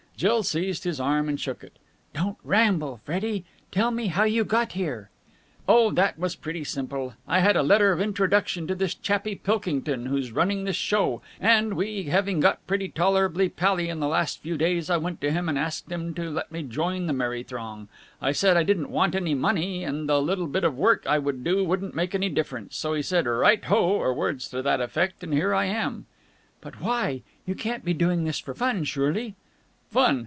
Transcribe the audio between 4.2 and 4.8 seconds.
you got